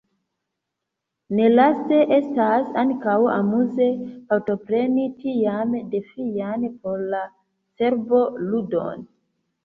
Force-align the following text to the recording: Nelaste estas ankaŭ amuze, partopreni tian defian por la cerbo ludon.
Nelaste 1.39 1.97
estas 2.15 2.71
ankaŭ 2.83 3.17
amuze, 3.33 3.85
partopreni 4.31 5.03
tian 5.25 5.75
defian 5.91 6.65
por 6.87 7.03
la 7.13 7.21
cerbo 7.83 8.23
ludon. 8.47 9.05